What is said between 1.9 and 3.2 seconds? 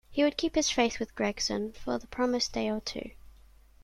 the promised day or two.